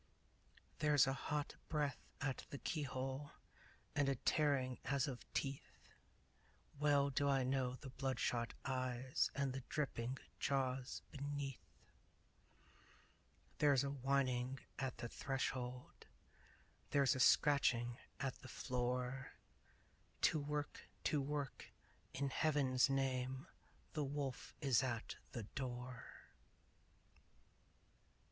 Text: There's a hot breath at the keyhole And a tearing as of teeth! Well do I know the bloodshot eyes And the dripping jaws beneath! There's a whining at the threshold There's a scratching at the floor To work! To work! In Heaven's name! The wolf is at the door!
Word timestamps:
There's 0.79 1.05
a 1.05 1.13
hot 1.13 1.57
breath 1.69 1.99
at 2.21 2.47
the 2.49 2.57
keyhole 2.57 3.33
And 3.95 4.09
a 4.09 4.15
tearing 4.15 4.79
as 4.85 5.07
of 5.07 5.31
teeth! 5.35 5.87
Well 6.79 7.11
do 7.11 7.29
I 7.29 7.43
know 7.43 7.75
the 7.75 7.91
bloodshot 7.91 8.55
eyes 8.65 9.29
And 9.35 9.53
the 9.53 9.61
dripping 9.69 10.17
jaws 10.39 11.03
beneath! 11.11 11.61
There's 13.59 13.83
a 13.83 13.91
whining 13.91 14.59
at 14.79 14.97
the 14.97 15.07
threshold 15.07 16.07
There's 16.89 17.13
a 17.15 17.19
scratching 17.19 17.99
at 18.19 18.39
the 18.41 18.47
floor 18.47 19.33
To 20.21 20.39
work! 20.39 20.89
To 21.03 21.21
work! 21.21 21.71
In 22.15 22.29
Heaven's 22.31 22.89
name! 22.89 23.45
The 23.93 24.03
wolf 24.03 24.55
is 24.61 24.81
at 24.81 25.17
the 25.33 25.43
door! 25.43 26.31